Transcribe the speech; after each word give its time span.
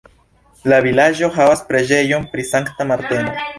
La 0.73 0.79
vilaĝo 0.85 1.29
havas 1.37 1.63
preĝejon 1.69 2.27
pri 2.35 2.49
Sankta 2.55 2.91
Marteno. 2.95 3.41